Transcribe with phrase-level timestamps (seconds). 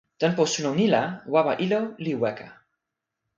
[0.21, 1.03] tenpo suno ni la
[1.33, 2.47] wawa ilo li weka.